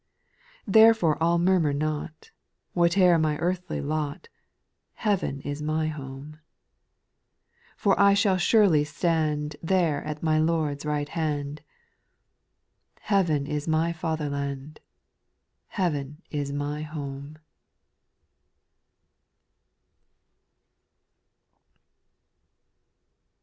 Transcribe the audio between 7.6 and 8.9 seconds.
SPIRITUAL SONGS. 209 For I shall surely